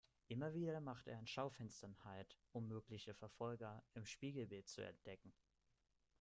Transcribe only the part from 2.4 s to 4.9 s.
um mögliche Verfolger im Spiegelbild zu